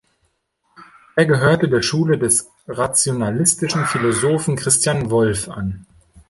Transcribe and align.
Er 1.15 1.27
gehörte 1.27 1.69
der 1.69 1.83
Schule 1.83 2.17
des 2.17 2.49
rationalistischen 2.67 3.85
Philosophen 3.85 4.55
Christian 4.55 5.11
Wolff 5.11 5.47
an. 5.47 5.85